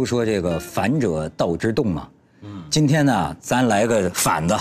[0.00, 2.08] 都说这个反者道之动嘛，
[2.40, 2.62] 嗯。
[2.70, 4.58] 今天呢，咱来个反的，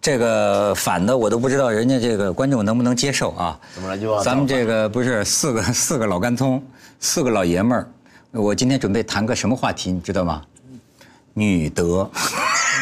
[0.00, 3.58] 这个反的我都不知道人家这个观众能不能接受啊？
[3.74, 6.62] 怎么了就咱们这个不是四个 四个老干葱，
[7.00, 7.90] 四个老爷们儿，
[8.30, 10.44] 我今天准备谈个什么话题，你知道吗？
[11.34, 12.08] 女德，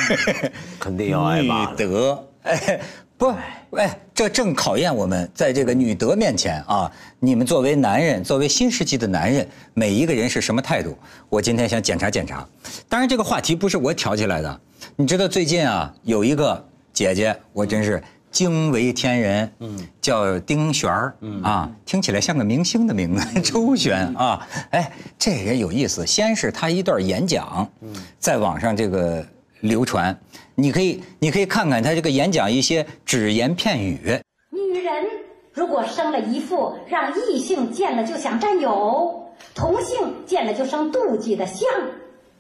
[0.79, 1.77] 肯定要挨女骂的。
[1.89, 2.81] 德，哎，
[3.17, 3.35] 不，
[3.71, 10.97] 哎，这正考验我们在这个女德面前啊，你们作为男人，作为新世纪的男人，每一个人是什么态度？
[11.29, 12.49] 我今天想检查检查。
[12.89, 14.61] 当然，这个话题不是我挑起来的，
[14.97, 27.71] 你知道最近啊，有一个姐姐，我真是惊为天人，嗯，叫丁璇儿，啊，听起来像个明星的名字， 周璇啊，哎，这人有意思，先是她一段演讲，
[28.19, 29.23] 在网上这个
[29.67, 30.19] 流传，
[30.55, 35.07] 你可以你可以看看他这个演讲一些只言片语，女人
[35.53, 41.69] 如果生了一副让异性见了就想占有，同性见了就生妒忌的相，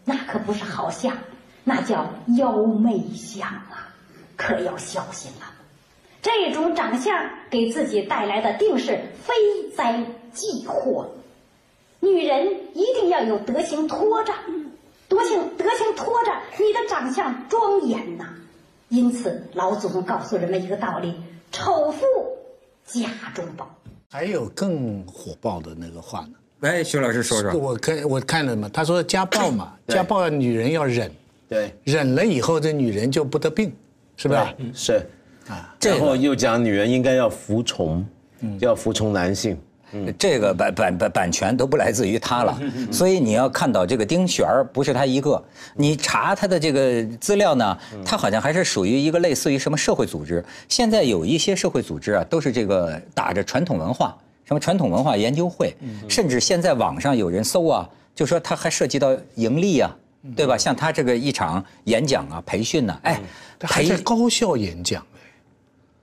[0.05, 1.17] 那可不是好相，
[1.65, 3.93] 那叫妖媚相啊，
[4.37, 5.47] 可要小心了。
[6.23, 7.15] 这种长相
[7.51, 9.35] 给自己带来的定是非
[9.77, 11.11] 灾即祸。
[12.01, 14.33] 女人一定要有德行拖着，
[15.09, 18.25] 德行德行拖着，你的长相庄严呐。
[18.89, 21.15] 因此，老祖宗告诉人们一个道理：
[21.51, 22.05] 丑妇
[22.85, 23.69] 家中宝。
[24.09, 26.33] 还有更火爆的那个话呢。
[26.61, 31.11] 哎，徐老师说说，我看我看了嘛，他说家暴嘛，家暴女人要忍，
[31.49, 33.73] 对，忍了以后这女人就不得病，
[34.17, 34.55] 是吧？
[34.73, 35.05] 是
[35.49, 38.07] 啊，然后又讲女人应该要服从，
[38.61, 39.59] 要服从男性。
[40.19, 42.59] 这个版版版版权都不来自于他了，
[42.91, 45.43] 所以你要看到这个丁璇儿不是他一个，
[45.75, 50.45] 你查他的这个资料呢，他好像还是属于一个类似于什么社会组织。
[50.69, 55.75] 现在有一些社会组织啊，都是这个打着传统文化，什么传统文化研究会，
[56.09, 59.97] 甚至现在网上有人搜啊，就说他还涉及到盈利啊，
[60.35, 60.59] 对吧？
[60.59, 63.21] 像他这个一场演讲啊、培训呢，哎，
[63.63, 65.05] 还在高校演讲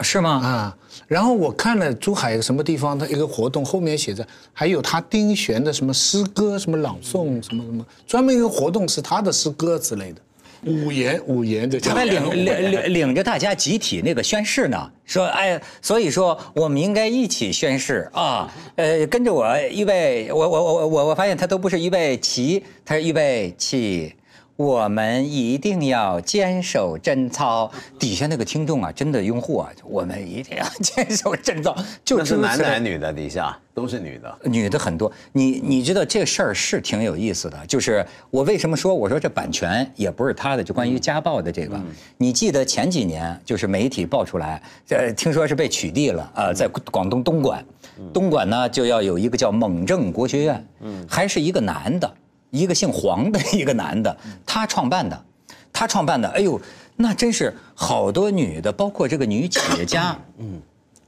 [0.02, 0.32] 是吗？
[0.44, 0.78] 啊。
[1.08, 10.22] 然后我看了珠海什么地方的一个活动，后面写着还有他丁璇的什么诗歌、什么朗诵、什么什么，专门一个活动是他的诗歌之类的，
[10.66, 11.80] 五言五言的。
[11.80, 24.14] 他还领领领领着大家集体那个宣誓呢，说哎，所以说我们应该一起宣誓啊，呃，跟着我预备，我我我我我发现他都不是预备齐，他是预备起。
[24.56, 27.72] 我们一定要坚守贞操。
[27.98, 31.76] 底下那个听众啊，真的用户啊，我们一定要坚守贞操。
[32.06, 33.12] 就那是男的女的？
[33.12, 34.40] 底下都是女的。
[34.44, 41.80] 女的很多，你你知道这事儿是挺有意思的，就是我为什么说我说这版权也不是他的，就关于家暴的这个，
[42.18, 47.66] 你记得前几年就是媒体爆出来，呃，听说是被取缔了啊、在广东东莞，
[48.14, 50.68] 东莞呢就要有一个叫蒙正国学院，
[51.08, 52.14] 还是一个男的，
[52.54, 54.16] 一个姓黄的 一个男的，
[54.46, 55.26] 他创办的，
[55.74, 56.62] 他创办的，哎呦，
[56.96, 60.62] 那真是好多女的，包括这个女企业家，嗯，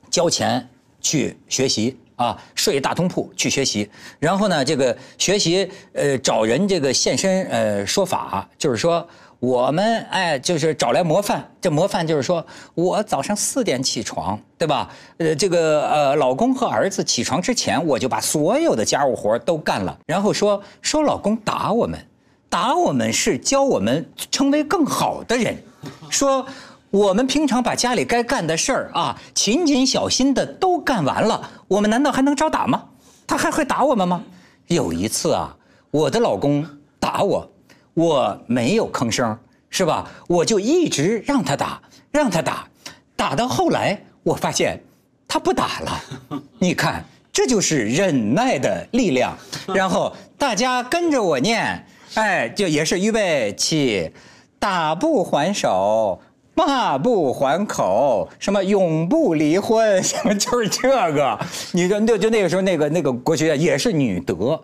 [0.10, 0.68] 交钱
[1.00, 3.88] 去学习啊，睡大通铺去学习，
[4.18, 9.08] 然后呢，这个学习呃找人这个现身呃说法，就是说
[9.46, 12.44] 我们哎就是找来模范，这模范就是说
[12.74, 14.90] 我早上四点起床，对吧？
[15.18, 22.00] 呃，这个呃老公和儿子起床之前，我就把所有的家务活都干了，然后说说老公打我们。
[22.50, 25.62] 打我们是教我们成为更好的人，
[26.10, 26.44] 说
[26.90, 32.86] 我们平常把家里该干的事儿啊，勤谨小心的都干完了，我们难道还能招打吗？
[33.28, 34.24] 他还会打我们吗？
[34.68, 35.56] 有一次啊，
[35.92, 36.66] 我的老公
[37.00, 37.48] 打我，
[37.96, 39.36] 我没有吭声，
[39.72, 40.08] 是吧？
[40.28, 41.82] 我就一直让他打，
[42.12, 42.68] 让他打，
[43.16, 44.80] 打到后来，我发现
[45.28, 46.02] 他不打了。
[46.60, 47.04] 你看，
[47.34, 49.36] 这就是忍耐的力量。
[49.68, 51.84] 然后大家跟着我念。
[52.16, 54.10] 哎，就也是预备起，
[54.58, 56.22] 打不还手，
[56.54, 61.38] 骂不还口，什么永不离婚，什么就是这个。
[61.74, 64.58] 你就就就那个时候那个那个国学院也是女德，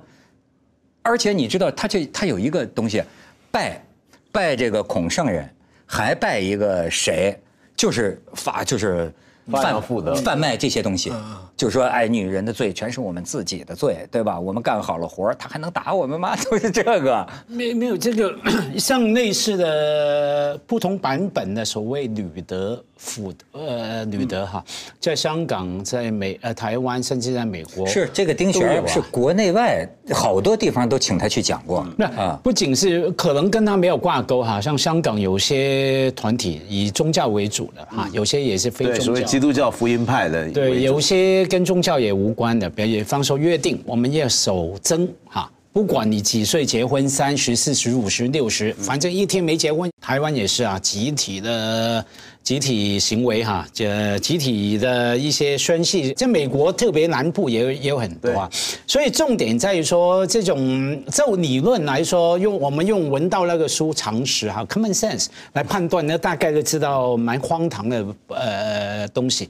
[1.01, 3.04] 而且你知道他这他有一个东西，
[3.51, 3.83] 拜
[4.31, 5.48] 拜这个孔圣人，
[5.86, 7.38] 还拜一个谁，
[7.75, 9.13] 就是法就是
[9.50, 11.12] 发扬妇德贩卖这些东西，
[11.58, 14.40] 就是说，哎，女人的罪全是我们自己的罪，对吧？
[14.40, 16.36] 我们干好了活儿，他还能打我们吗？
[16.50, 17.28] 都是这个。
[17.48, 18.34] 没没有这个
[18.78, 24.64] 像类似的不同版本的所谓女德妇呃女德哈，
[25.00, 32.40] 在香港、在美呃台湾，甚至在美国是这个丁都有啊璇是国内外好多地方都请他去讲过那啊。
[32.44, 39.31] 不仅是可能跟他没有挂钩哈，像香港有些团体以宗教为主的哈，有些也是非宗教。
[39.31, 45.50] 谓基督教福音派的对，有些跟宗教也无关的，比方说约定，我们要守贞哈。
[45.73, 52.06] 不管你几岁结婚，三十、四十、五十、六十，反正一天没结婚，台湾也是啊，集体的
[52.44, 58.50] 集体行为哈，这集体的一些宣誓，在美国特别南部也有也有很多啊，
[58.85, 69.47] 所以重点在于说，这种就理论来说，用我们用文道那个书常识哈 （common sense） 来判断那，大概就知道蛮荒唐的呃东西。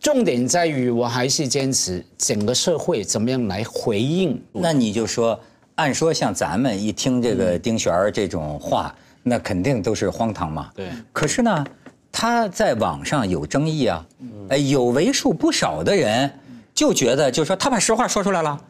[0.00, 4.38] 重点在于，我还是坚持整个社会怎么样来回应。
[4.52, 5.38] 那你就说，
[5.76, 10.70] 按说像咱们一听这个丁璇儿这种话，那肯定都是荒唐嘛。
[10.74, 11.66] 对可是呢，
[12.12, 14.06] 他在网上有争议啊，
[14.50, 16.30] 哎，有为数不少的人
[16.72, 18.60] 就觉得，就说他把实话说出来了，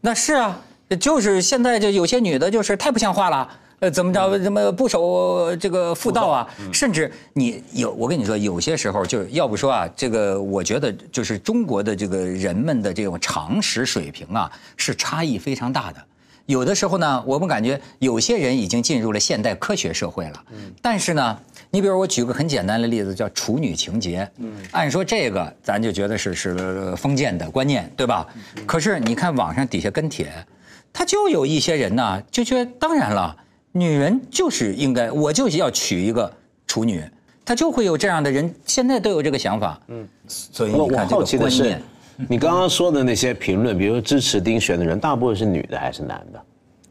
[0.00, 0.58] 那是啊，
[0.98, 3.48] 就是现在这有些女的，就是太不像话了。
[3.80, 4.38] 呃，怎么着？
[4.38, 6.48] 怎么不守这个妇道啊？
[6.72, 16.02] 甚至你有，我跟你说，有些时候就是要不说啊，这个我觉得就是中国的这个人们的这种常识水平啊，是差异非常大的。
[16.46, 21.38] 有的时候呢，我们感觉有些人已经进入了现代科学社会了，嗯但是呢，
[21.70, 24.28] 你比如我举个很简单的例子，叫处女情节。
[24.72, 28.26] 按说这个咱就觉得是是封建的观念，对吧？
[28.66, 30.30] 可是你看网上底下跟帖，
[30.92, 33.34] 他就有一些人呢，就觉得当然了，
[33.72, 36.30] 女人就是应该，我就是要娶一个
[36.66, 37.02] 处女，
[37.44, 39.80] 他就会有这样的人，现在都有这个想法。
[39.88, 41.82] 嗯，所以你看这个观念，，
[42.28, 46.40] 你刚刚说的那些评论，比如支持丁璇的人，大部分是女的还是男的？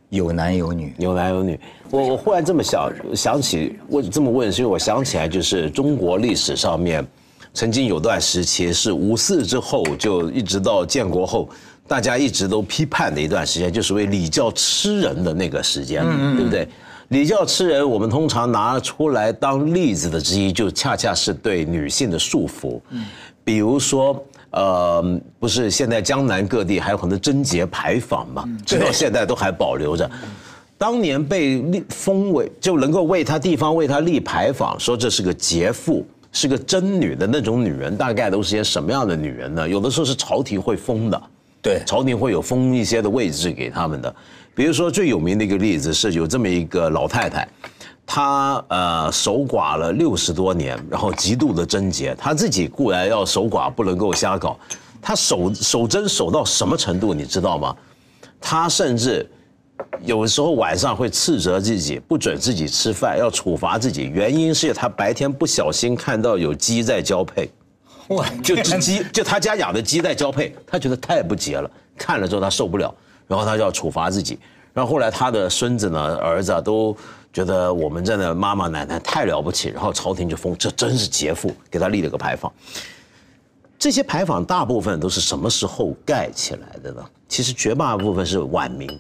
[0.10, 0.94] 有男有女。
[1.00, 1.60] 有男有女。
[1.90, 7.06] 我我忽然这么想想起，我这么问是因为我想起来，就是中国历史上面
[7.54, 11.50] 曾经有段时期是五四之后，就一直到建国后，
[11.88, 16.04] 大家一直都批判的一段时间，就是为礼教吃人的那个时间，
[16.36, 16.68] 对不对？
[17.08, 22.80] 礼教吃人，我们通常拿出来当例子的之一，就恰恰是对女性的束缚，
[23.44, 24.22] 比如说。
[24.54, 30.10] 呃，不是，现在江南各地还有很多贞节牌坊嘛，直到现在都还保留着。
[30.78, 39.68] 当年被立封为就能够为他地方为他立牌坊，说这是个节妇，是个贞女的那种女人，大概都是些什么样的女人呢？
[39.68, 41.22] 有的时候是朝廷会封的，
[41.62, 44.16] 对朝廷会有封一些的位置给他们的。
[44.54, 47.48] 比如说最有名的一个例子是有这么一个老太太，
[48.06, 54.58] 她呃守寡了六十多年，然后极度的贞洁，他自己固然要守寡，不能够瞎搞。
[55.02, 57.76] 他守守贞守到什么程度，你知道吗？
[58.40, 59.30] 他甚至
[60.02, 64.08] 有时候晚上会斥责自己，不准自己吃饭，要处罚自己。
[64.08, 67.50] 原因是他白天不小心看到有鸡在交配，
[68.10, 72.94] 哇，就只鸡，就他家养的鸡在交配，他觉得太不洁了，看了之后他受不了，
[73.28, 74.38] 然后他就要处罚自己。
[74.74, 76.96] 然后后来他的孙子呢、儿子啊都
[77.32, 82.52] 觉得我们这的妈妈奶奶太了不起，然后朝廷就封这真是杰妇，给他立了个牌坊。
[83.78, 87.06] 这些牌坊大部分都是什么时候盖起来的呢？
[87.28, 89.00] 其实绝大部分是晚明。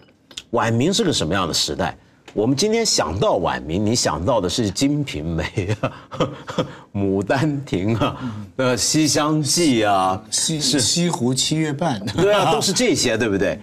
[0.52, 1.98] 晚明是个什么样的时代？
[2.34, 5.44] 我们今天想到晚明，你想到的是《金瓶梅》
[5.86, 5.92] 啊，
[6.92, 8.18] 《牡丹亭》啊，
[8.56, 13.60] 呃，《西厢记》啊，西西湖七月半，对啊，都是这些，对不对？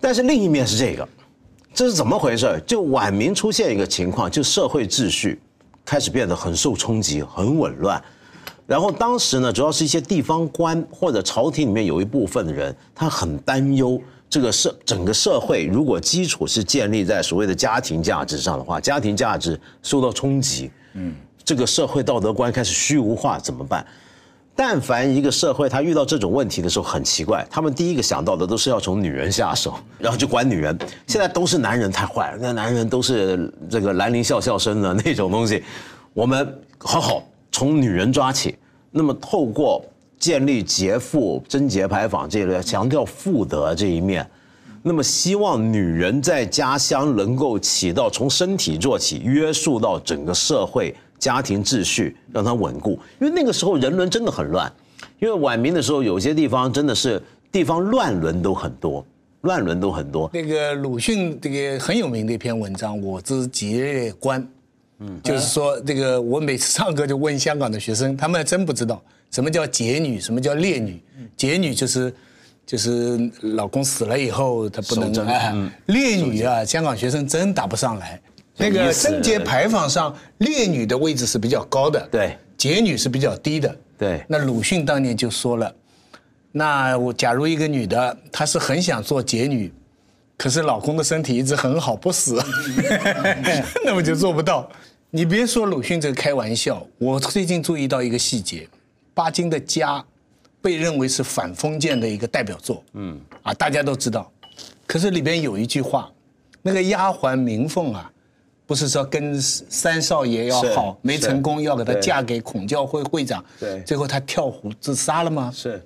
[0.00, 1.06] 但是另一面是这个，
[1.78, 2.60] 这是怎么回事？
[2.66, 5.40] 就晚明出现一个情况，就社会秩序
[5.84, 8.02] 开始变得很受冲击，很紊乱。
[8.66, 23.86] 然后当时呢，主要是一些地方官或者朝廷里面有一部分的人，他很担忧这个社整个社会如果基础是建立在所谓的家庭价值上的话，家庭价值受到冲击，嗯，这个社会道德观开始虚无化怎么办？
[24.60, 30.76] 但凡一个社会他遇到这种问题的时候，很奇怪，他们第一个想到的都是要从女人下手， 然后就管女人。
[31.06, 35.62] 现在都是男人太坏了，那男人都是这个兰陵笑笑生的那种东西，
[36.12, 37.22] 我们好好
[37.52, 38.58] 从女人抓起。
[38.90, 39.84] 那么透过
[40.18, 44.28] 建立节妇、贞节牌坊这一类强调妇德这一面，
[44.82, 52.98] 那么希望女人在家乡能够起到从身体做起，约束到整个社会家庭秩序，让它稳固。
[53.20, 54.72] 因为那个时候人伦真的很乱，
[55.18, 57.20] 因为晚明的时候有些地方真的是
[57.50, 59.04] 地方乱伦都很多，
[59.42, 60.30] 乱伦都很多。
[60.32, 64.42] 那个鲁迅这个很有名的一篇文章《我之节烈观》，
[65.00, 71.00] 嗯，就是说这个我每次上课就问香港的学生，他们还真不知道什么叫节女，什么叫烈女。
[71.36, 72.12] 节女就是
[72.66, 75.12] 就是老公死了以后她不能
[75.86, 78.20] 烈女啊，香港学生真答不上来。
[78.58, 84.24] 那个贞节牌坊上，烈女的位置是比较高的，对，节女是比较低的，对。
[84.28, 85.72] 那鲁迅当年就说了，
[86.50, 89.72] 那我假如一个女的，她是很想做节女，
[90.36, 92.42] 可是老公的身体一直很好不死，
[93.86, 94.68] 那么就做不到。
[95.10, 98.68] 你别说鲁迅这个开玩笑，我最近注意到一个细节，
[99.14, 100.04] 巴金的家
[100.60, 104.28] 被认为是反封建的一个代表作，嗯，啊，大家都知道，
[104.84, 106.10] 可是里边有一句话，
[106.60, 108.10] 那个丫鬟明凤啊。
[108.68, 113.82] 不是说跟三少爷要好，没成功要给他嫁给孔教会会长，对。
[113.82, 115.50] 最后他跳湖自杀了吗？
[115.50, 115.82] 是，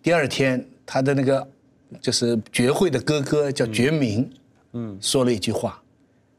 [0.00, 1.44] 第二天，他的那个
[2.00, 4.30] 就是觉慧的哥哥叫觉明，
[4.74, 5.82] 嗯，说了一句话，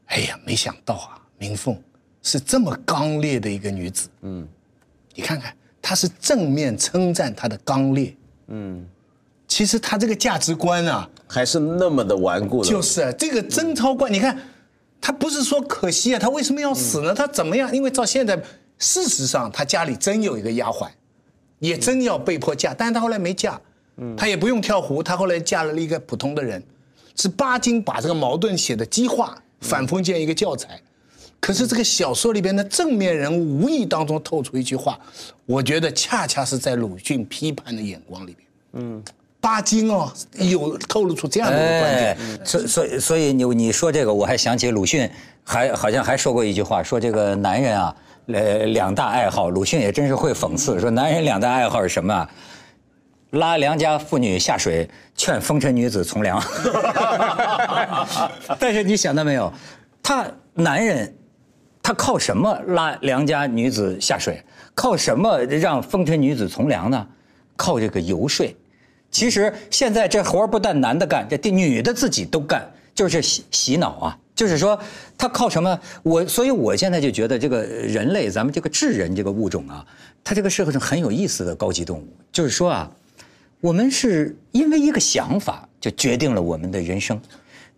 [0.06, 1.76] 哎呀，没想到啊，明凤
[2.22, 4.48] 是这么刚烈的一个女子，嗯，
[5.14, 8.82] 你看看，他是正面称赞她的刚烈，嗯，
[9.46, 12.68] 其实他这个价值观啊，还是那么的顽固的。
[12.70, 14.38] 就是啊这个贞操观，你看，
[15.00, 17.14] 他不是说可惜啊，他为什么要死呢？
[17.14, 17.74] 他怎么样？
[17.74, 18.36] 因为到现在，
[18.78, 20.88] 事实上他家里真有一个丫鬟，
[21.58, 23.60] 也真要被迫嫁，但是他后来没嫁，
[24.16, 26.62] 他也不用跳湖，他后来嫁了一个普通的人，
[27.16, 30.80] 是巴金把这个矛盾写的激化，反封建一个教材。
[31.40, 35.00] 可是这个小说里边的正面人物无意当中透出一句话，
[35.46, 39.02] 我觉得恰恰是在鲁迅批判的眼光里边，嗯，
[39.40, 45.10] 巴金哦有透露出这样的一个观点哎，，所所以所以你你说这个，我还想起鲁迅
[45.42, 52.30] 还好像还说过一句话，说这个男人啊，呃，两大爱好，鲁迅也真是会讽刺，说男人两大爱好是什么啊？
[53.30, 56.42] 拉良家妇女下水，劝风尘女子从良。
[58.58, 59.52] 但是你想到没有，
[60.02, 61.14] 他男人，
[61.82, 64.42] 他靠什么拉良家女子下水？
[64.74, 67.06] 靠什么让风尘女子从良呢？
[67.56, 68.46] 靠这个游说。
[69.10, 74.18] 其实现在这活儿不但男的干，这女的自己都干，就是洗洗脑啊。
[74.34, 74.78] 就是说，
[75.18, 75.78] 他靠什么？
[76.02, 79.84] 我所以，我现在就觉得这个人类，咱们这个智人这个物种啊，
[80.24, 82.08] 它这个社会上很有意思的高级动物。
[82.32, 82.90] 就是说啊，
[83.60, 87.20] 我们是因为一个想法就决定了我们的人生。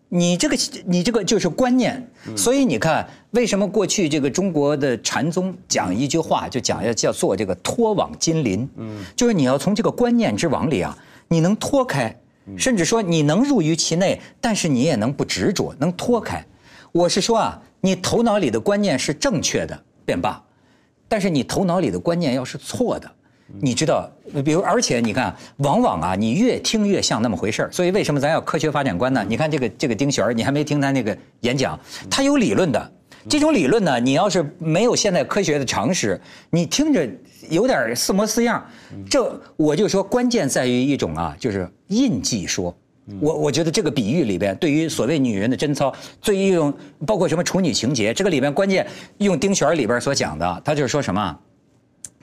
[0.09, 10.97] 你这个你这个就是观念，所以你看，为什么过去这个中国的禅宗讲一句话，就讲要叫做这个脱网金鳞，嗯，就是你要从这个观念之网里啊，
[11.33, 12.15] 你能脱开，
[12.59, 16.45] 甚至说你能入于其内，但是你也能不执着，能脱开。
[16.93, 20.45] 我是说啊，你头脑里的观念是正确的便罢，
[21.09, 23.11] 但是你头脑里的观念要是错的，
[23.62, 24.11] 你知道，
[24.45, 27.73] 比如而且你看，往往啊，你越听越像那么回事儿。
[27.73, 29.25] 所以为什么咱要科学发展观呢？
[29.27, 32.93] 你看这个这个丁璇儿，你还没听他那个演讲，他有理论的。
[33.29, 37.09] 这种理论呢，你要是没有现代科学的常识，你听着
[37.49, 38.64] 有点似模似样。
[39.09, 42.76] 这我就说，关键在于一种啊，就是印记说。
[43.21, 46.73] 我我觉得这个比喻里边，对于所谓女人的贞操，对于一种
[47.05, 48.87] 包括什么处女情节，这个里边关键
[49.19, 51.38] 用丁璇儿里边所讲的，他就是说什么啊？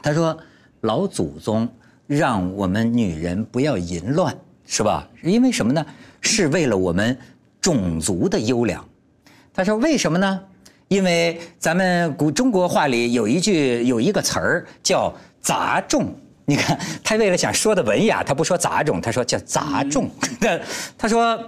[0.01, 0.37] 他说
[0.81, 1.67] 老祖宗
[2.07, 4.33] 让我们女人不要淫乱，
[4.65, 5.05] 是吧？
[5.21, 5.85] 因为什么呢？
[6.21, 7.17] 是为了我们
[7.59, 8.83] 种族的优良。
[9.53, 10.41] 他说为什么呢？
[10.89, 16.13] 因为咱们古中国话里有一句有一个词儿叫杂种。
[16.45, 20.09] 你看他为了想说的文雅，他不说杂种，他说叫杂种。
[20.41, 20.59] 那
[20.97, 21.39] 他说，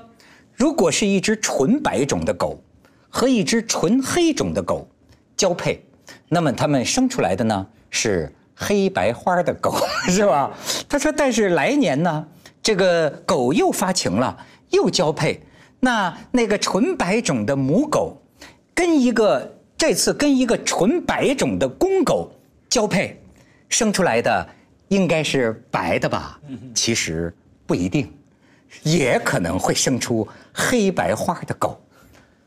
[0.54, 2.64] 如果是一只纯白种的狗
[3.10, 4.88] 和一只纯黑种的狗
[5.36, 5.84] 交配，
[6.30, 9.76] 那么它们生出来的呢是黑白花的狗，
[10.08, 10.52] 是吧？
[10.88, 12.28] 他说，但是来年呢，
[12.62, 14.38] 这个狗又发情了，
[14.70, 15.42] 又交配，
[15.80, 18.21] 那那个纯白种的母狗
[18.82, 22.32] 跟一个这次跟一个纯白种的公狗
[22.68, 23.16] 交配，
[23.70, 24.50] 生出来的
[24.88, 26.42] 应该是白的吧？
[26.74, 27.32] 其实
[27.68, 28.12] 不一定，
[28.82, 31.80] 也可能会生出黑白花的狗。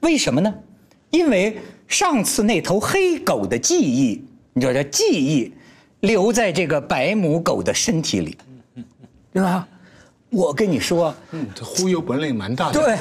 [0.00, 0.52] 为什么呢？
[1.10, 4.24] 因为上次那头黑狗的记忆，
[4.54, 5.54] 你知道叫记忆
[6.00, 8.36] 留在这个白母狗的身体里，
[9.32, 9.68] 对吧？
[10.34, 12.98] 我跟你说，嗯，这忽悠本领蛮大的，对，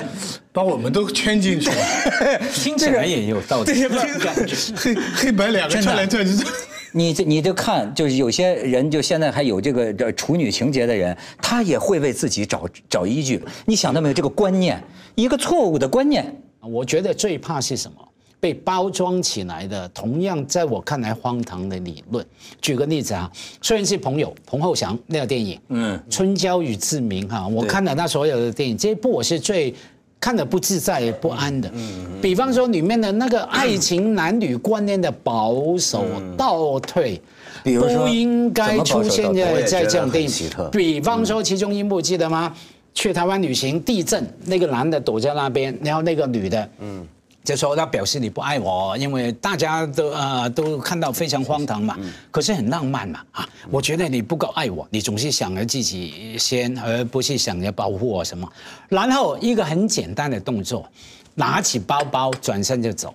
[0.51, 1.75] 把我们都圈进去了。
[2.53, 3.65] 听起来也有道理。
[3.65, 6.45] 这是 黑黑白两个真的串来串去，
[6.91, 13.43] 你这你就看，就是有些人就现在还有这个这处女情节的人，他也会为自己找找依据。
[13.65, 14.13] 你想到没有？
[14.13, 14.81] 这个观念，
[15.15, 16.23] 一个错误的观念。
[16.61, 17.97] 我觉得最怕是什么？
[18.43, 22.25] 被包装起来的，同样在我看来荒唐的理论。
[22.59, 23.31] 举个例子啊，
[23.61, 29.73] 虽然是朋友彭浩翔那个电影，嗯，《春娇与志明》哈，我看了他所有的电影，这一部我是最
[30.19, 31.71] 看的不自在不安的。
[31.73, 36.05] 嗯，比方说里面的那个爱情男女观念的保守
[36.37, 37.21] 倒退，
[37.63, 40.29] 不应该出现在在这种电影。
[40.69, 42.53] 比方说其中一幕记得吗？
[42.93, 47.07] 去台湾旅行，地震，那个男的躲在那边，然后那个女的，嗯。
[47.43, 51.97] 就说他表示你不爱我，因为大家都呃都看到非常荒唐嘛，
[52.31, 53.49] 可是很浪漫嘛啊！
[53.69, 58.49] 我觉得你不够爱我，你总是想着自己先，而不是想着保护我什么。
[58.87, 60.87] 然后一个很简单的动作，
[61.35, 63.13] 拿起包包转身就走。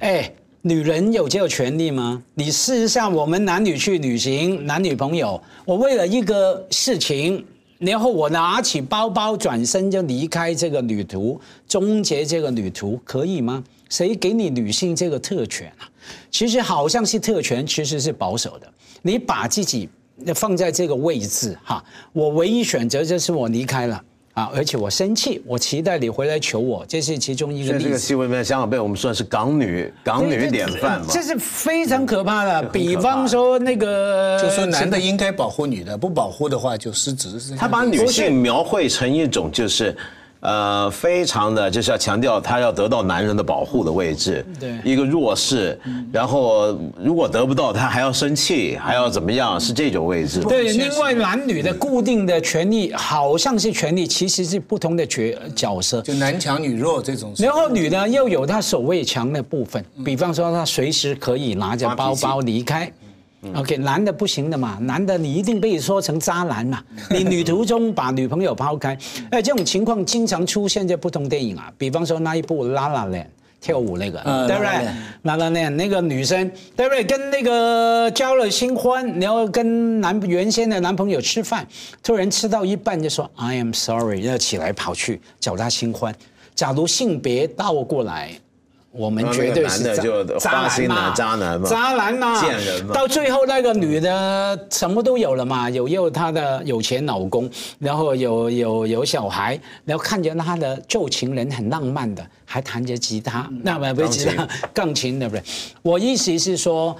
[0.00, 0.28] 哎，
[0.62, 2.20] 女人有这个权利吗？
[2.34, 7.46] 你试一下，我们男女去旅行，男女朋友，我为了一个事情。
[7.78, 13.62] 然后我拿起包包，转身就离开这个旅途，终结这个旅途，可以吗？
[13.88, 15.88] 谁给你女性这个特权啊？
[16.30, 18.70] 其实好像是特权，其实是保守的。
[19.02, 19.88] 你把自己
[20.34, 21.82] 放在这个位置哈，
[22.12, 24.02] 我唯一选择就是我离开了
[24.38, 27.98] 啊，而且我生气，我期待你回来求我，这是其中一个例子这个例子。
[27.98, 31.20] 戏里面，香港被我们算是港女港女典范嘛这。
[31.20, 32.62] 是非常可怕的。
[32.68, 37.56] 比方说那个，就说男的应该保护女的，不保护的话就失职。
[37.56, 39.96] 他把女性描绘成一种就是。
[40.40, 45.78] 呃，非常的就是要强调她要得到男人的保护的位置，对一个弱势，
[46.12, 50.40] 然后如果得不到，她还要生气，还要怎么样，是这种位置。
[50.42, 56.00] 对，另外男女的固定的权利好像是权利，其实是不同的角角色。
[56.02, 57.32] 就男强女弱这种。
[57.36, 62.90] 然后女的又有她守卫强的部分，比方说她随时可以拿着包包离开。
[63.54, 66.82] OK，男的不行的嘛，男的你一定被说成渣男嘛。
[67.10, 68.98] 你旅途中把女朋友抛开，
[69.30, 73.22] 哎，这种情况经常出现在不同电影啊，比方说那一部《La La Land》。
[73.60, 77.02] 跳舞那个，对不对 Land？La La Land 那个女生，对不对？
[77.02, 81.66] 跟那个交了新欢，然后跟男原先的男朋友吃饭，
[82.00, 86.14] 突然吃到一半就说 I am sorry，要起来跑去找他新欢。
[86.54, 88.30] 假如性别倒过来，
[88.98, 105.42] 我们绝对是男的就心男嘛，渣男嘛渣男嘛，贱人嘛到最后那个女的什么都有了嘛，有有她的有钱老公，然后有有有小孩，然后看着她的旧情人很浪漫的，还弹着吉他，那么不是吉他钢琴对不对？
[105.82, 106.96] 我意思是说，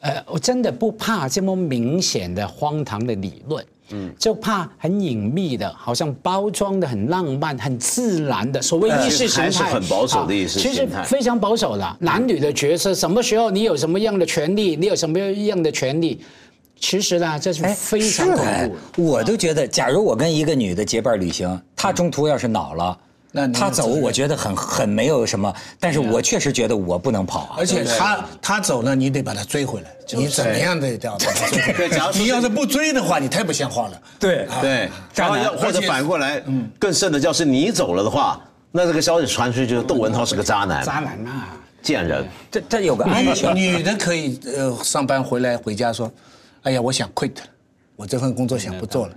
[0.00, 3.64] 呃，我真的不怕这么明显的荒唐的理论。
[3.92, 11.96] 嗯，就怕很隐秘的，好像包装的很浪漫、很自然的所谓意识形态，还是很保守的意识啊其实非常保守的。
[12.00, 16.20] 男女的角色，什么时候你有什么样的权利，你有什么样的权利，
[16.78, 19.04] 其实呢，这是哎，非常恐是哎怖。
[19.04, 22.96] 我都觉得，假如我跟一个女的结伴旅行，她中途要是恼了，
[23.32, 27.56] 那他走，我觉得很很没有什么，但是我确实觉得我不能跑啊。
[27.58, 32.10] 而且他他走了，你得把他追回来，你怎么样得要把他追回来。
[32.14, 34.02] 你要是不追的话，你太不像话了。
[34.18, 36.42] 对对，渣男然后要或者反过来，
[36.78, 38.40] 更甚的，要是你走了的话，
[38.72, 41.30] 那这个消息传出去就是窦文涛是个渣男、渣男呐，
[41.82, 42.26] 贱人。
[42.50, 43.54] 这这有个安全。
[43.54, 46.10] 女女的可以呃上班回来回家说，
[46.62, 47.42] 哎呀，我想 quit 了，
[47.94, 49.14] 我这份工作想不做了。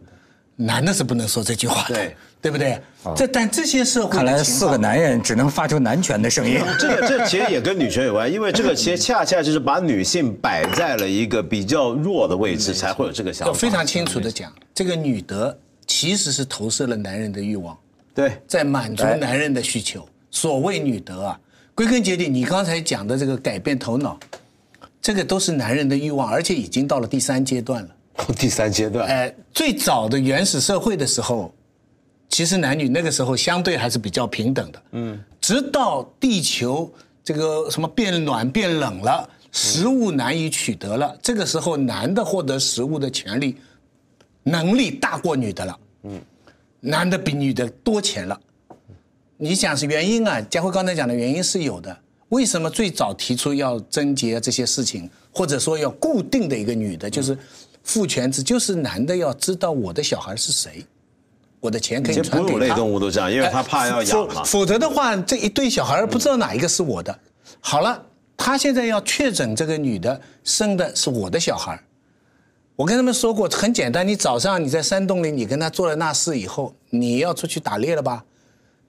[0.56, 2.80] 男的是不能说这句话的，对对不对？
[3.16, 6.60] 这但这些社会看来四个男人只能发出男权的声音。
[6.80, 13.52] 这个这其实也跟女权有关，因为这个其实恰恰就是把女性摆在了一个比较弱的位置，才会有这个想法。
[13.52, 17.78] 要非常清楚的讲，这个女德其实是投射了男人的欲望，
[18.14, 20.08] 对，在满足男人的需求。
[20.30, 21.40] 所谓女德啊，
[21.74, 24.20] 归根结底，你刚才讲的这个改变头脑，
[25.02, 27.90] 这个都是男人的欲望，而且已经到了第三阶段了。
[28.38, 31.54] 第三阶段，哎，最早的原始社会的时候，
[32.30, 34.84] 其实男女那个时候相对还是比较平等的。
[34.92, 36.92] 嗯，直到地球
[37.24, 43.58] 这个什么变暖变冷了，食物难以取得了，这个时候男的获得食物的权利
[44.44, 45.80] 能力大过女的了。
[46.04, 46.22] 嗯，
[46.80, 48.40] 男的比女的多钱了。
[49.38, 50.40] 你想是原因啊？
[50.42, 51.98] 佳慧刚才讲的原因是有的。
[52.30, 57.38] 为什么最早提出要贞洁这些事情，或者说要固定的一个女的，就是
[57.84, 60.86] 父权制，就是男的要知道我的小孩是谁，
[61.60, 62.70] 我的钱可以其实哺乳类。
[62.70, 64.60] 动物都这样，因为他怕要养嘛否。
[64.60, 67.20] 否则的话，这一对小孩不知道哪一个是我的。
[67.60, 68.04] 好了，
[68.36, 71.80] 他现在要确诊这个女的生的是我的小孩
[72.76, 78.26] 我跟他们说过，很简单，你早上你在山洞里，你跟他做了那事以后，你要出去打猎了吧？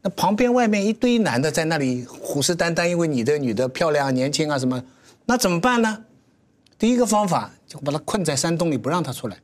[0.01, 4.83] 那旁边外面一堆男的在那里虎视眈眈，因为你的女的漂亮、年轻啊什么，
[5.27, 6.04] 那怎么办呢？
[6.85, 9.39] 第一个方法就把他困在山洞里，不让他出来。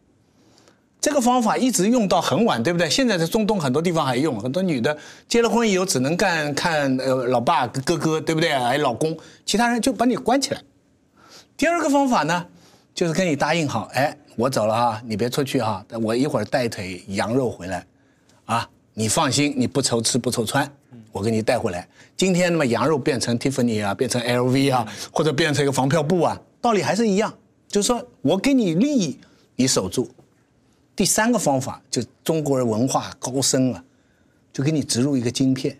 [1.01, 2.91] 这个方法一直用到很晚，对不对？
[2.91, 4.95] 现在在中东很多地方还用，很多女的
[5.27, 8.51] 结了婚以后只能干看呃老爸哥哥，对不对？
[8.51, 10.61] 还有老公，其他人就把你关起来。
[11.57, 12.45] 第二个方法呢，
[12.95, 17.87] 就是跟你答应好，哎，我走了哈，你别出去哈，我一会儿带腿羊肉回来，
[18.45, 20.71] 啊，你放心，你不愁吃不愁穿，
[21.11, 21.89] 我给你带回来。
[22.19, 27.33] 今天那么羊肉变成 Tiffany 啊，变成 LV 啊，或者变成一个防票布啊，道理还是一样，
[27.69, 29.19] 就是说我给你利益，
[29.57, 30.09] 你守住。
[30.95, 33.83] 第三个方法就中国人文化高深啊，
[34.53, 35.79] 就给你植入一个晶片，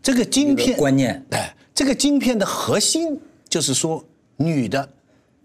[0.00, 4.04] 这个晶片观念，哎，这个晶片的核心就是说，
[4.36, 4.88] 女的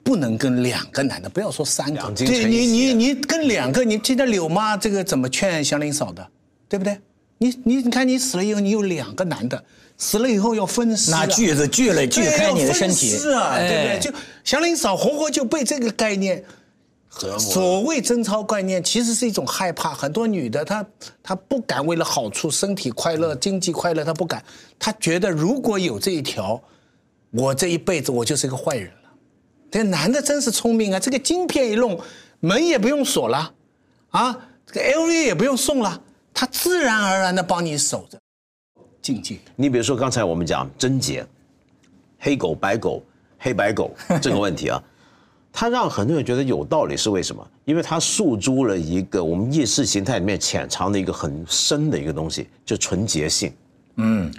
[0.03, 6.29] 不能跟两个男的，不要说三个，对你你你跟两个，你记得柳妈这个怎么劝祥林嫂的，
[6.69, 6.99] 对不对？
[7.43, 9.62] 你你你看你死了以后，你有两个男的，
[9.97, 13.99] 死了以后要分尸啊，拿锯子锯了锯开你的身体分尸啊，对不哎对？
[13.99, 16.43] 就祥林嫂活活就被这个概念。
[17.38, 19.93] 所谓贞操观念，其实是一种害怕。
[19.93, 20.84] 很多女的她
[21.21, 24.43] 她不敢为了好处、身体快乐、经济快乐，她不敢。
[24.79, 26.60] 她觉得如果有这一条，
[27.29, 29.10] 我这一辈子我就是一个坏人了。
[29.69, 30.99] 这男的真是聪明啊！
[30.99, 31.99] 这个晶片一弄，
[32.39, 33.53] 门也不用锁了，
[34.10, 36.01] 啊，这个 LV 也不用送了，
[36.33, 38.19] 他自然而然的帮你守着
[39.01, 39.37] 境界。
[39.55, 41.25] 你比如说刚才我们讲贞洁、
[42.17, 43.03] 黑狗、白狗、
[43.37, 44.81] 黑白狗 这个问题啊，
[45.51, 47.47] 它让很多人觉得有道理，是为什么？
[47.65, 53.53] 因为它诉诸了一个我们意识形态里面潜藏的一个很深的一个东西，就纯洁性。
[53.97, 54.33] 嗯，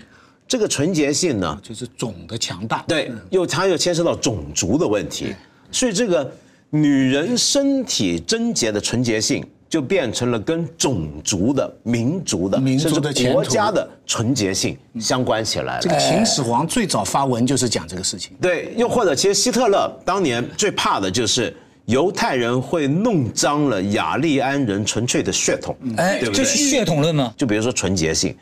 [0.48, 2.82] 这个纯洁性呢，就是种的强大。
[2.88, 5.34] 对，又它又牵涉到种族的问题，
[5.70, 6.30] 所以这个
[6.70, 15.80] 女人身体贞洁的纯洁性，就变成了跟种族的、民族的、民族的甚至国家的纯洁性相关起来了。
[15.80, 18.36] 这个秦始皇最早发文就是讲这个事情。
[18.40, 21.52] 对，又或者其实希特勒当年最怕的就是
[21.86, 26.44] 犹太人会弄脏了雅利安人纯粹的血统，哎，对不对？
[26.44, 27.34] 这是血统论吗？
[27.36, 28.32] 就比如说纯洁性，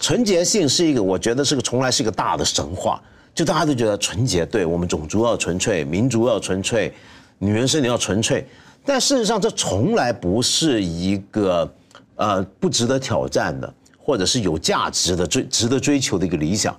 [0.00, 3.00] 纯洁性是一个，我觉得是个从来是一个大的神话，
[3.32, 6.92] 就大家都觉得纯洁，对我们种族要纯粹，民族要纯粹，
[7.38, 8.44] 女人身体要纯粹，
[8.84, 11.72] 但事实上这从来不是一个
[12.16, 16.76] 呃不值得挑战的，或者是有价值的追值得追求的一个理想。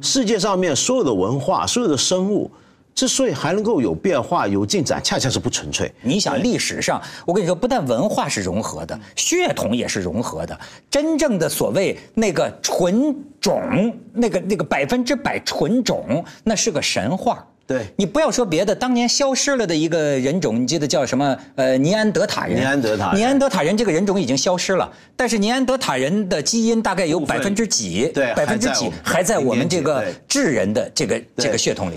[0.00, 2.50] 世界上面所有的文化，所有的生物。
[2.94, 5.92] 之所以还能够有变化、有进展，恰恰是不纯粹。
[6.00, 10.56] 你想历史上，我跟你说，不但文化是融合的，血统也是融合的。
[10.88, 17.44] 真正的所谓那个纯种，那个那个百分之百纯种，那是个神话。
[17.66, 21.36] 对你不要说别的，当年消失了的一个人种，你记得叫什么？
[21.54, 22.60] 呃，尼安德塔人。
[22.60, 28.10] 尼安德塔人尼安德塔人这个人种已经消失了，但是尼安德塔人的基因大概有百分之几？
[28.14, 31.94] 对百分之几还还在在我们这个智人的这个这个血统里。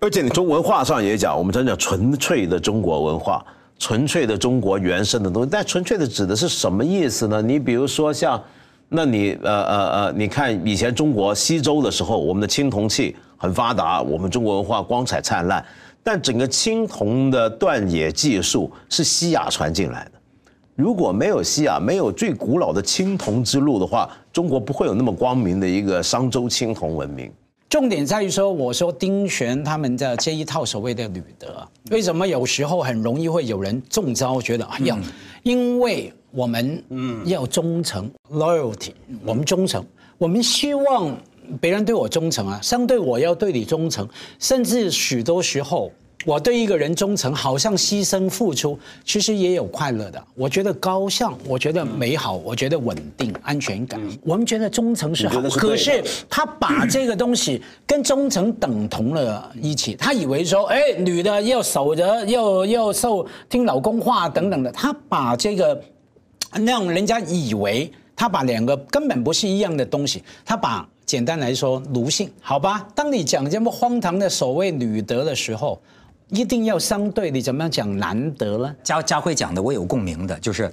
[0.00, 3.44] 而且你从文化上也讲，我们真讲纯粹的中国文化，
[3.78, 5.48] 纯粹的中国原生的东西。
[5.50, 7.40] 但纯粹的指的是什么意思呢？
[7.40, 8.42] 你比如说像，
[8.88, 15.64] 那你呃呃呃，你看以前中国西周的时候，我们的青铜器很发达，我们中国文化光彩灿烂。
[16.02, 20.12] 但整个青铜的锻冶技术是西亚传进来的。
[20.74, 27.32] 如果没有西亚，没有最古老的青铜之路的话，中国不会有那么光明的一个商周青铜文明。
[27.68, 34.98] 重点在于说，我说丁玄他们的这一套所谓的吕德，为什么有时候很容易会有人中招，觉得哎呀，
[35.42, 39.84] 因为我们嗯要忠诚 loyalty，我们忠诚，
[40.16, 41.14] 我们希望
[41.60, 44.08] 别人对我忠诚啊，相对我要对你忠诚，
[44.38, 45.90] 甚至许多时候。
[46.26, 50.22] 我对一个人忠诚，好像牺牲付出，其实也有快乐的。
[50.34, 54.00] 我觉得高尚，我觉得美好，我觉得稳定、安全感。
[54.24, 65.80] 我们觉得忠诚是好的可是他把这个东西跟忠诚等同了一起，他以为说，哎，女的要守着，要要受听老公话等等的，他把这个
[66.66, 72.86] 让人家以为他把两个根本不是一样的东西，他把简单来说奴性，好吧？
[72.94, 75.80] 当你讲这么荒唐的所谓女德的时候，
[76.28, 78.76] 一定要相对你怎么样讲男德呢？
[78.84, 80.70] 家家辉讲的我有共鸣的，就是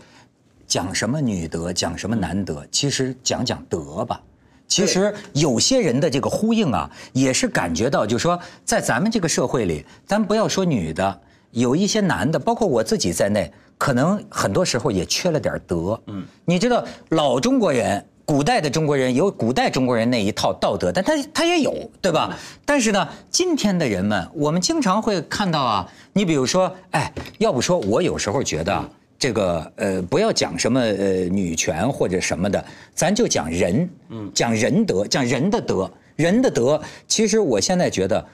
[0.67, 4.21] 讲什么女德，讲什么男德，其实讲讲德吧。
[4.67, 11.21] 其实有些人的这个呼应啊，也是感觉到，就是说，在咱们这个社会里，咱不要说女的，
[11.51, 15.97] 有一些男的，包括我自己在内，可能很多时候也缺了点德。
[16.07, 18.05] 嗯，你知道老中国人。
[18.25, 22.35] 古代的中国人有古代中国人那一套道德，但他他也有，对吧？
[22.65, 32.63] 但是呢，今天的人们，我们经常会看到啊，你比如说，哎，要不说我有时候觉得啊这个呃，不要讲什么呃女权或者什么的，
[32.95, 36.81] 咱就讲人，嗯，讲仁德，讲人的德，人的德。
[37.07, 38.25] 其实我现在觉得，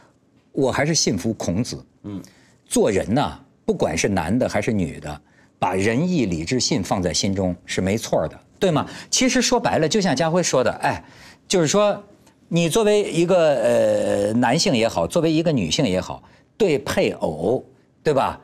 [0.53, 2.21] 我还是信服孔子，嗯，
[2.65, 5.21] 做人呐，不管是男的还是女的，
[5.59, 8.85] 把仁义礼智信放在心中是没错的，对吗？
[9.09, 11.03] 其实说白了，就像家辉说的，哎，
[11.47, 12.01] 就是说，
[12.47, 16.21] 你作为一个呃男性也好，作为一个女性也好，
[16.55, 17.65] 对配偶，
[18.03, 18.39] 对吧？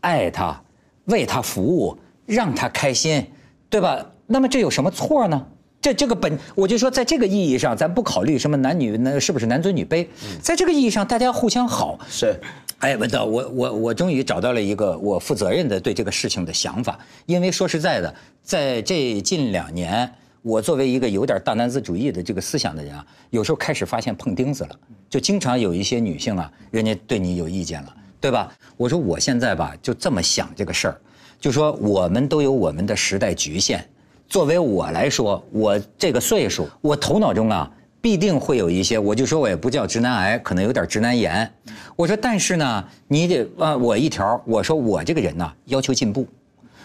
[0.00, 0.60] 爱他，
[1.04, 3.30] 为他服务，让他开心，
[3.68, 4.04] 对吧？
[4.26, 5.46] 那么这有什么错呢？
[5.80, 10.06] 这这个本，我就说，在这个意义上，咱不考虑什么男女那是不是男尊女卑，
[10.42, 11.98] 在这个意义上，大家互相好。
[12.08, 12.38] 是，
[12.80, 16.98] 哎，文道，我我我终于找到了一个我负责任的对这个事情的想法。
[17.26, 24.70] 因为说实在的，在这近两年，我作为一个有点大男子主义的这个思想的人啊，有时候开始发现碰钉子了，
[25.10, 28.50] 就经常有一些女性啊，人家对你有意见了，对吧？
[28.78, 30.98] 我说我现在吧，就这么想这个事儿，
[31.38, 33.86] 就说我们都有我们的时代局限。
[34.26, 41.50] 作为我来说，我这个岁数，我头脑中啊必定会有一些，我就说我也不叫直男癌，可能有点直男炎。
[41.96, 46.26] 我说，但是呢，你得啊，我一条，我说我这个人呢要求进步，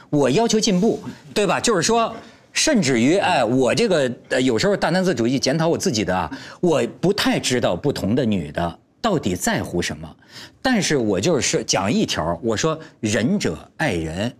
[0.09, 0.99] 我要求进步，
[1.33, 1.59] 对吧？
[1.59, 2.13] 就是说，
[2.51, 10.15] 甚至于哎，我这个有时候大男子主义检讨我自己的啊，我不太知道不同的女的到底在乎什么，
[10.61, 14.33] 但是我就是讲一条，我说仁者爱人。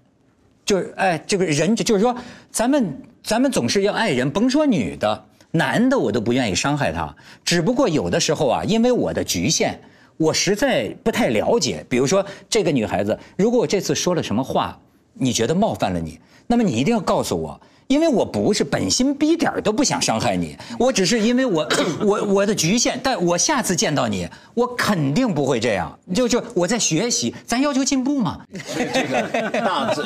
[0.66, 2.16] 就是哎，这个人就是说，
[2.50, 5.26] 咱们咱们总是要爱人，甭说女的，
[5.58, 7.16] 男的我都不愿意伤害他。
[7.44, 9.80] 只不过有的时候啊，因为我的局限，
[10.18, 11.86] 我实在不太了解。
[11.90, 14.78] 比如说这个女孩子，如果我这次说了什么话，
[15.14, 21.70] 你觉得冒犯了你，那么你一定要告诉我，因为我不是本心逼点儿都不想伤害你，我只是因为我
[22.02, 23.00] 我我的局限。
[23.02, 25.98] 但我下次见到你，我肯定不会这样。
[26.14, 28.42] 就就我在学习，咱要求进步嘛。
[28.76, 30.04] 这个大直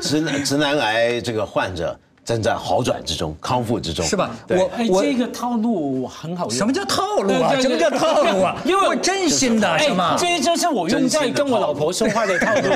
[0.00, 4.30] 直男直男癌这个患者正在好转之中，康复之中，是吧？
[4.50, 6.50] 我哎，我这个套路很好用。
[6.54, 7.58] 什么叫套路啊？
[7.58, 8.54] 什么叫套路啊？
[8.68, 10.14] 因为我真心的，哎是吗？
[10.18, 12.68] 这就是我用在跟我老婆说话的套路。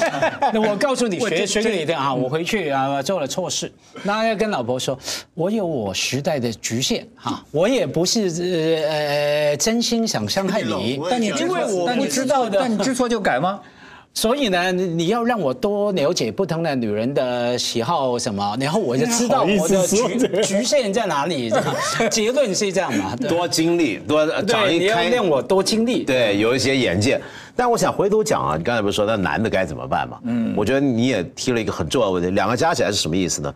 [0.54, 3.70] 那我告诉你，学学给你的啊，我回去啊做了错事，
[4.04, 4.98] 那要跟老婆说，
[5.34, 8.22] 我有我时代的局限哈，我也不是
[8.88, 8.88] 呃
[9.50, 13.60] 呃真心想伤害你，但你因为我不但你知道的，但你知错就改吗？
[14.16, 21.50] 所以呢，你你要让我多了解不同的女人的喜好什么，然后我就知道我的局局限在哪里。
[22.10, 23.16] 结论是这样嘛？
[23.16, 26.04] 多经历，多呃长对，你要一开，让我多经历。
[26.04, 27.20] 对，有一些眼界。
[27.56, 30.20] 但我想回头讲啊，你刚才不是说那男的该怎么办嘛？
[30.22, 33.52] 嗯，我觉得你也提了一个很重要的问题，两个加起来是什么意思呢？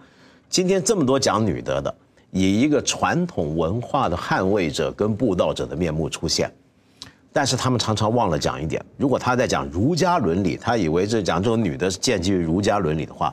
[0.51, 1.95] 今天这么多讲女德的，
[2.33, 6.51] 以一个传统文化的捍卫者跟布道者的面目出现。
[7.33, 13.33] 但是他们常常忘了讲一点，如果他在讲儒家伦理，他以为这讲这种女的是建基于儒家伦理的话，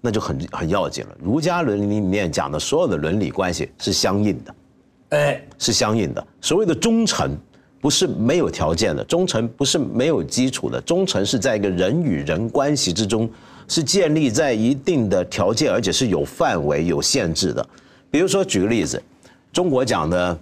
[0.00, 1.16] 那就很很要紧了。
[1.22, 4.54] 儒家伦理里面讲的所有的伦理关系是相应的，
[5.10, 6.26] 哎，是相应的。
[6.40, 7.36] 所谓的忠诚，
[7.80, 13.30] 不是没有条件的，忠诚不是没有基础的，忠诚是在一个人与人关系之中，
[13.68, 17.64] 是建立在一定的条件，而且是有范围、有限制的。
[18.10, 19.02] 比如说，举个例子，
[19.52, 20.38] 中国讲的，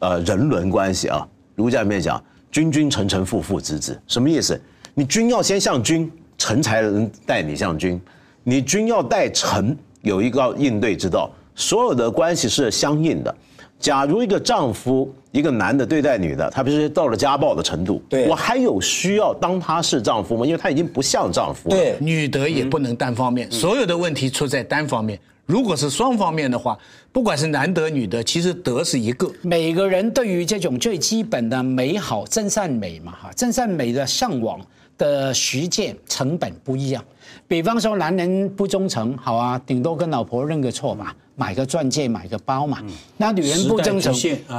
[0.00, 4.60] 呃，人伦关系啊，儒家里面讲君君臣臣父父子子，什么意思？
[4.94, 7.98] 你君要先像君，臣才能待你像君；
[8.42, 11.30] 你君要待臣，有一个应对之道。
[11.54, 13.34] 所有的关系是相应的。
[13.78, 20.44] 假如一个丈夫，一个男的对待女的，他不是到了家暴的程度，对我还有需要当他是丈夫吗？
[20.44, 21.76] 因为他已经不像丈夫了。
[21.76, 25.18] 对，女德也不能单方面，所有的问题出在单方面。
[25.48, 26.78] 如果是双方面的话，
[27.10, 29.32] 不管是男德女德，其实德是一个。
[29.40, 34.60] 每个人对于这种最基本的美好、真善美嘛，哈，真善美的向往
[34.98, 37.02] 的实践成本不一样。
[37.46, 42.82] 比方说，男人不忠诚，好啊，顶多跟老婆认个错嘛，买个钻戒，买个包嘛。
[43.16, 44.12] 那女人不忠诚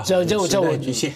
[0.03, 1.13] 就就就时代局限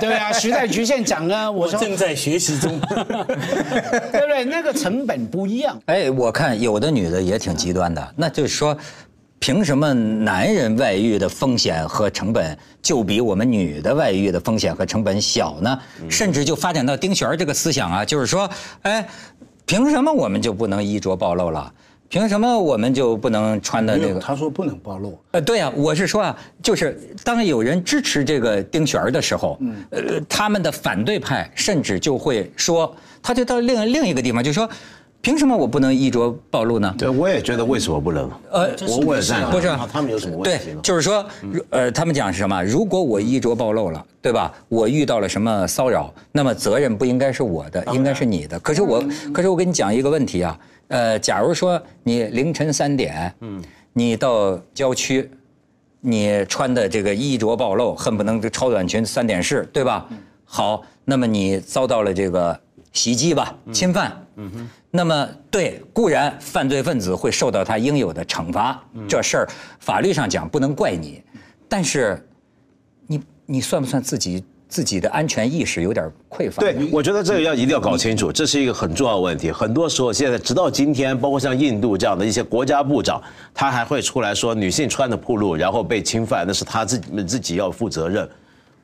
[0.00, 2.78] 对啊，时代局限讲呢，我 我说正在学习中。
[2.90, 4.44] 对不对？
[4.44, 5.80] 那个成本不一样。
[5.86, 8.76] 哎，我看有的女的也挺极端的，那就是说，
[9.40, 15.80] 凭什么男人外遇的风险和成本就比我们女的外遇的风险和成本小呢？
[16.10, 18.48] 甚至就发展到丁璇儿这个思想啊，就是说，
[18.82, 19.08] 哎，
[19.64, 21.72] 凭什么我们就不能衣着暴露了？
[22.10, 24.20] 凭什么我们就不能穿的那个？
[24.20, 25.18] 他说不能暴露。
[25.30, 34.68] 呃，对啊、我是说啊，就是当有人支持这个丁璇儿的时候，呃，他们的反对派甚至就会说，他就到另另一个地方，就说，
[35.22, 36.94] 凭什么我不能衣着暴露呢？
[36.96, 38.30] 对，我也觉得为什么不能？
[38.50, 39.50] 呃，我我也赞成。
[39.50, 40.80] 不是他们有什么问题呢，？
[40.82, 41.24] 就是说，
[41.68, 42.62] 呃，他们讲是什么？
[42.64, 44.50] 如果我衣着暴露了，对吧？
[44.68, 48.58] 我遇到了什么骚扰，那么责任不应该是我的，应该是你的。
[48.60, 55.30] 可是我，可是我跟你讲一个问题啊，呃，假如说你凌晨三点，嗯，你到郊区，
[56.00, 60.08] 你穿的这个衣着暴露，恨不能这超短裙三点式，对吧？
[60.46, 62.58] 好，那么你遭到了这个
[62.92, 64.26] 袭击吧，侵犯。
[64.36, 64.70] 嗯哼。
[64.92, 69.48] 那么对，固然犯罪分子会受到他应有的惩罚，这事儿
[69.78, 71.22] 法律上讲不能怪你，
[71.68, 72.20] 但是，
[73.06, 76.60] 你你算不算自己自己的安全意识有点匮乏？
[76.60, 79.52] 对，我觉得这个要一定要搞清楚，这是一个很重要的问题。
[79.52, 83.22] 很多时候，现在直到今天，包括像印度这样的一些国家部长，
[83.54, 88.28] 他还会出来说，女性穿的暴露，然后被侵犯，那是他自己自己要负责任。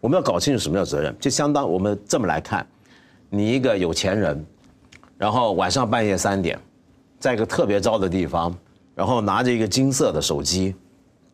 [0.01, 2.65] 我们要搞清楚什么叫责任，就相当我们这么来看，
[3.29, 4.47] 你一个有钱人。
[5.19, 6.59] 然后晚上半夜三点，
[7.19, 8.55] 在一个特别糟的地方，
[8.95, 10.75] 然后拿着一个金色的手机，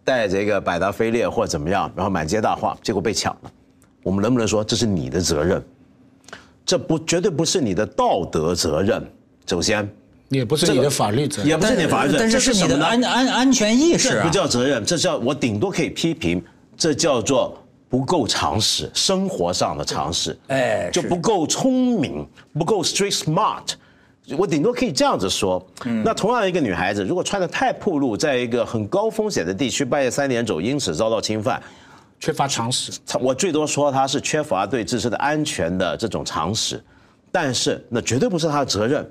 [0.04, 3.50] 带着一个百达翡丽或怎么样，然后满街大晃，结果被抢了。
[4.02, 5.62] 我们能不能说这是你的责任？
[6.64, 9.04] 这不绝对不是你的道德责任。
[9.46, 9.88] 首先，
[10.28, 14.24] 也不是你的法律责任，也不是你的法律责任，但是是你的安安安全意识啊。
[14.24, 16.42] 不叫责任，这叫我顶多可以批评，
[16.76, 17.58] 这叫做。
[17.92, 23.74] 不够常识，生活上的常识，哎，就不够聪明，不够 street smart，
[24.38, 25.62] 我顶多可以这样子说。
[26.02, 31.62] 那同样一个女孩子，如果穿的太暴露，在一个很高风险的地区，半夜三点走，因此遭到侵犯，
[32.18, 32.90] 缺乏常识。
[33.20, 36.82] 我最多说她是缺乏对自身的安全的这种常识，
[37.30, 39.06] 但是那绝对不是她的责任。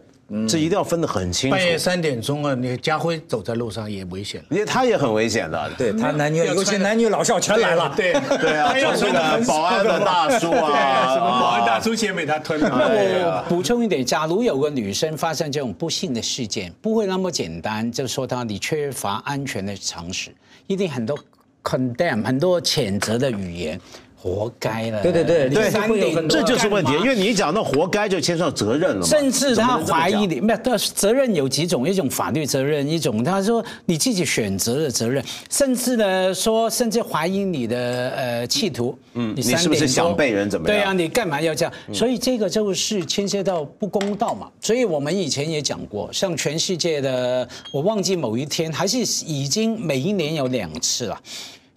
[0.47, 1.55] 这一定要分得很清楚。
[1.55, 5.69] 半夜三点钟啊，那家辉走在路上也危险，因为他也很危险的。
[5.77, 7.93] 对他男女，尤其男女老少全来了。
[7.95, 12.69] 对对啊，就是个保安的大叔啊，什么保安大叔先被他吞了。
[12.69, 20.33] 那我补充一点，假如有个女生发生这种不幸的事件，不会那么简单，就说她你缺乏安全的常识，
[20.67, 21.17] 一定很多
[21.63, 23.79] condemn 很多谴责的语言。
[24.21, 25.71] 活该了，对对对对，
[26.29, 37.75] 这就是问题，因为你讲到活该就牵涉到责任了甚至他怀疑你，没有，责任有几种，一种法律责任，一种他说你自己选择的责任，甚至呢说，甚至怀疑你的
[38.15, 40.77] 呃企图，嗯，你是不是想被人怎么样？
[40.77, 41.73] 对啊，你干嘛要这样？
[41.91, 44.47] 所以这个就是牵涉到不公道嘛。
[44.61, 51.19] 所以我们以前也讲过，像全世界的，我忘记某一天还是已经每一年有两次了。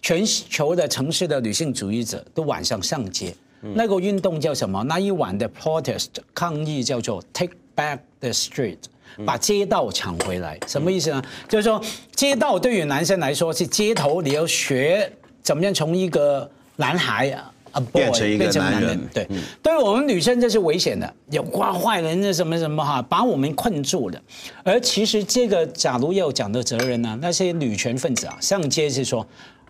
[0.05, 3.35] 全球的城市的女性主义者都晚上上街，
[3.73, 4.83] 那个运动叫什么？
[4.83, 8.77] 那一晚的 protest 抗议叫做 Take Back the Street，
[9.25, 10.59] 把街道抢回来。
[10.67, 11.23] 什么意思呢？
[11.49, 11.81] 就是说，
[12.15, 17.51] 街道对于男生来说是街头，你要学怎么样从一个男孩啊
[17.91, 18.99] 变成一个男人。
[19.11, 19.27] 对，
[19.63, 24.21] 对于我们女生这是危险的，有刮坏人的什么什么哈，把我们困住了。
[24.63, 29.25] 而其实这个，假如要讲的责任呢，那些女权分子啊，上街是说。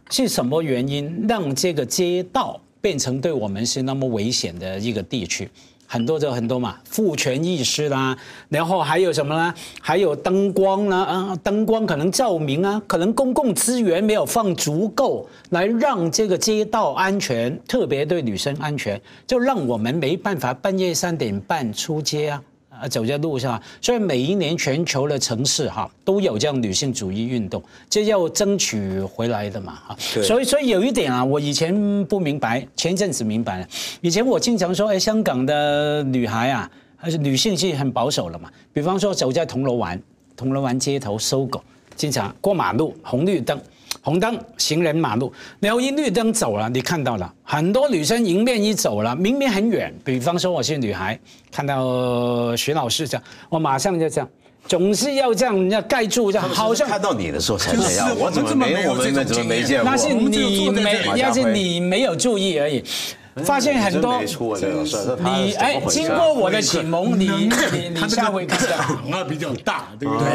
[0.09, 5.49] 是什么原因让这个街道变成对我们是那么危险的一个地区？
[5.87, 8.17] 很多就很多嘛，父权意识啦，
[8.49, 9.53] 然后还有什么呢？
[9.79, 10.97] 还有灯光呢？
[11.05, 22.41] 啊，灯光可能照明啊，可能公共资源没有放足够来让这个街道安全，特别对女生安全，就让我们没办法半夜三点半出街啊。
[22.85, 29.95] 啊，走在路上，所以每一年全球的城市哈都有这样女性主义运动，这要争取回来的嘛哈。
[29.97, 33.67] 所以，所以有一点啊，我以前不明白，前阵子明白了。
[34.01, 38.49] 以前我经常说，哎，香港的女孩啊，还是女性是很保守了嘛。
[38.71, 39.99] 比方说，走在铜锣湾，
[40.37, 41.61] 铜锣湾街头搜狗，
[41.95, 43.59] 经常过马路，红绿灯。
[44.05, 49.91] 红灯，行人马路，然后一绿灯走了，你看到了很多女生迎面一走了，明明很远。
[50.03, 51.19] 比方说我是女孩，
[51.51, 54.29] 看到徐老师这样，我马上就这样，
[54.67, 58.15] 总是要这样要盖住这样，好像看到你的时候才这样。
[58.15, 59.89] 我怎么没有我们怎么没见过？
[59.89, 62.83] 那是你没，那是你没有注意而已。
[63.43, 64.21] 发现很多，
[65.19, 67.27] 你哎，经过我的启蒙，你
[67.73, 70.25] 你你下回看场啊比较大，对不对？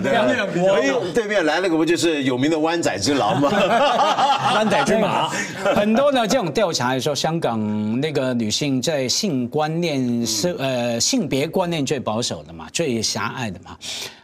[0.00, 3.50] 对对我对面来那个不就是有名的湾仔之狼吗？
[4.54, 5.28] 湾仔之马，
[5.76, 13.76] 很多呢这种调查说，香港那个女性在性观念是呃性别观念最保守的嘛，最狭隘的嘛。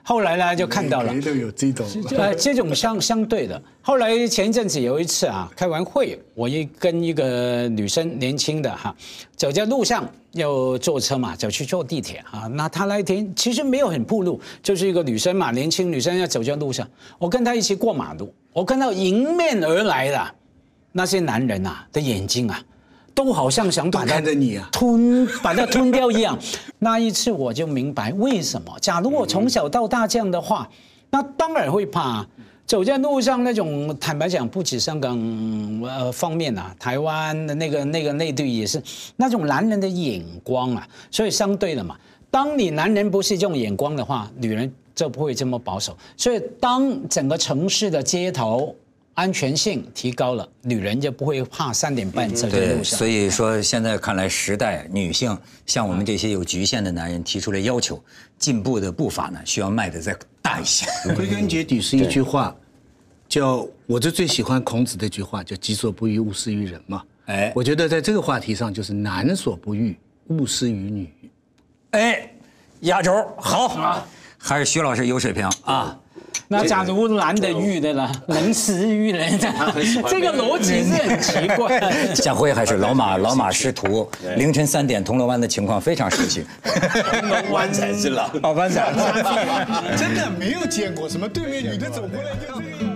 [0.06, 1.86] 后来呢，就看到了，都有这种，
[2.18, 3.60] 呃， 这种相相对的。
[3.80, 8.94] 后来前一阵子有一次啊，开完会，我一跟一个女生，年轻的哈，
[9.34, 12.40] 走在路上要坐车嘛，走去坐地铁啊。
[12.52, 16.86] 那她那天其实没有很铺路，就是一个女生嘛，年轻女生要走在路上，
[17.18, 20.34] 我跟她一起过马路，我看到迎面而来的
[20.92, 22.62] 那些男人啊的眼睛啊。
[23.14, 24.20] 都好像想把它
[24.72, 26.36] 吞，把它吞掉一样。
[26.80, 28.76] 那一次我就明白为什么。
[28.80, 30.68] 假如我从小到大这样的话，
[31.10, 32.26] 那当然会怕。
[32.66, 35.18] 走在路上那种，坦白讲，不止香港
[35.84, 38.82] 呃方面啊，台湾的那个那个内地也是
[39.16, 40.88] 那种男人的眼光啊。
[41.10, 41.94] 所以相对的嘛，
[42.30, 45.96] 当你男人不是这种眼光的话，女人就不会这么保守。
[46.16, 48.74] 所以当整个城市的街头。
[49.14, 52.98] 安全性提高了，女人就不会怕三点半走在对，路上。
[52.98, 55.36] 所以说现在看来，时代女性
[55.66, 58.02] 向我们这些有局限的男人提出了要求，
[58.38, 60.86] 进步的步伐呢需要迈得再大一些。
[61.14, 62.54] 归根结底是一句话，
[63.28, 67.02] 叫我就最喜欢孔子的一句话，叫“己所不欲，勿施于人”嘛。
[67.26, 69.96] 哎我觉得在这个话题上，就是男所不欲，
[70.26, 71.14] 勿施于女。
[71.92, 72.28] 哎，
[72.80, 74.04] 压轴好，
[74.36, 75.96] 还是徐老师有水平啊。
[76.48, 78.10] 那假如男的遇的呢？
[78.26, 79.48] 能食于人的，
[80.08, 81.80] 这个逻辑是很奇怪。
[82.14, 86.44] 夏辉还是老马 老马师徒，凌晨三点铜锣湾的情况非常熟悉。
[86.62, 88.28] 铜锣湾才是老。
[88.42, 88.86] 好班长，
[89.96, 92.93] 真的没有见过什么对面女的走过来就这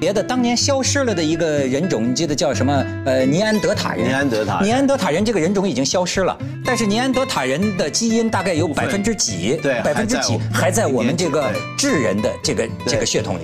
[0.00, 2.72] 别的当年消失了的一个人种，你记得叫什么？
[3.04, 4.08] 呃，尼安德塔人。
[4.08, 9.56] 尼安德塔人尼安德塔人这个人种已经消失了，但是尼安德塔人的基因大概有百分之几？
[9.60, 13.42] 对百分之几还还在在我们这个智人的这个这个血统里。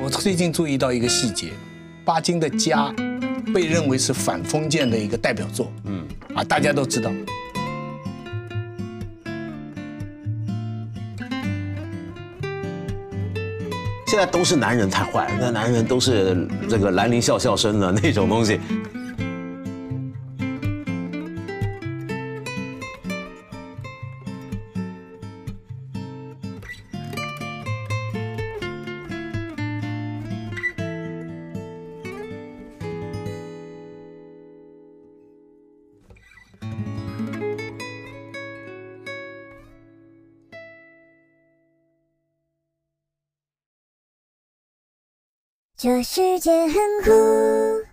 [0.00, 1.48] 我最近注意到一个细节，
[2.04, 2.94] 巴金的家
[3.52, 5.72] 被认为是反封建的一个代表作。
[5.86, 7.10] 嗯，啊，大家都知道。
[14.16, 18.58] 现在都是男人太坏，那男人都是这个兰陵笑笑生的那种东西。
[45.86, 46.74] 这世界很
[47.04, 47.85] 酷。